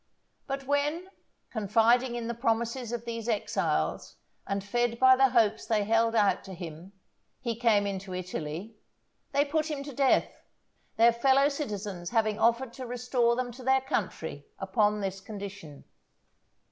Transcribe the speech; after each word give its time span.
But 0.47 0.65
when, 0.65 1.11
confiding 1.51 2.15
in 2.15 2.25
the 2.27 2.33
promises 2.33 2.91
of 2.91 3.05
these 3.05 3.29
exiles, 3.29 4.15
and 4.47 4.63
fed 4.63 4.97
by 4.99 5.15
the 5.15 5.29
hopes 5.29 5.67
they 5.67 5.83
held 5.83 6.15
out 6.15 6.43
to 6.45 6.55
him, 6.55 6.93
he 7.39 7.55
came 7.55 7.85
into 7.85 8.15
Italy, 8.15 8.77
they 9.31 9.45
put 9.45 9.69
him 9.69 9.83
to 9.83 9.93
death, 9.93 10.41
their 10.95 11.13
fellow 11.13 11.49
citizens 11.49 12.09
having 12.09 12.39
offered 12.39 12.73
to 12.73 12.87
restore 12.87 13.35
them 13.35 13.51
to 13.51 13.63
their 13.63 13.81
country 13.81 14.47
upon 14.57 15.01
this 15.01 15.21
condition. 15.21 15.83